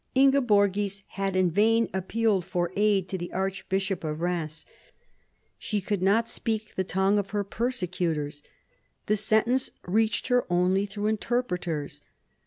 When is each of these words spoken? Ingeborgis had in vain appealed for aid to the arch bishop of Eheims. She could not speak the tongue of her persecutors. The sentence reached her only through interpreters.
Ingeborgis 0.15 1.03
had 1.09 1.35
in 1.35 1.51
vain 1.51 1.87
appealed 1.93 2.43
for 2.43 2.71
aid 2.75 3.07
to 3.09 3.19
the 3.19 3.31
arch 3.31 3.69
bishop 3.69 4.03
of 4.03 4.17
Eheims. 4.17 4.65
She 5.59 5.79
could 5.79 6.01
not 6.01 6.27
speak 6.27 6.73
the 6.73 6.83
tongue 6.83 7.19
of 7.19 7.29
her 7.29 7.43
persecutors. 7.43 8.41
The 9.05 9.15
sentence 9.15 9.69
reached 9.85 10.29
her 10.29 10.47
only 10.51 10.87
through 10.87 11.05
interpreters. 11.05 12.01